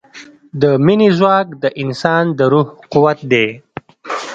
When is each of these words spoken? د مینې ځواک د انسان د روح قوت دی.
د 0.61 0.63
مینې 0.85 1.09
ځواک 1.17 1.47
د 1.63 1.65
انسان 1.83 2.25
د 2.37 2.39
روح 2.51 2.67
قوت 2.93 3.19
دی. 3.31 3.47